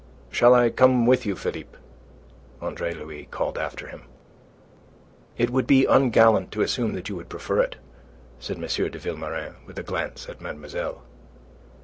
[0.31, 1.77] "Shall I come with you, Philippe?"
[2.59, 4.05] Andre Louis called after him.
[5.37, 7.75] "It would be ungallant to assume that you would prefer it,"
[8.39, 8.63] said M.
[8.63, 11.03] de Vilmorin, with a glance at mademoiselle.